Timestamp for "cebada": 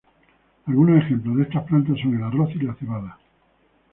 2.73-3.19